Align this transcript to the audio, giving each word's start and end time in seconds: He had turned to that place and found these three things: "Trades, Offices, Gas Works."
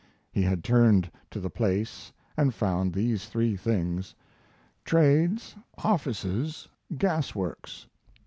He 0.31 0.41
had 0.41 0.63
turned 0.63 1.11
to 1.29 1.39
that 1.39 1.51
place 1.53 2.11
and 2.35 2.55
found 2.55 2.91
these 2.91 3.27
three 3.27 3.55
things: 3.55 4.15
"Trades, 4.83 5.55
Offices, 5.77 6.67
Gas 6.97 7.35
Works." 7.35 7.85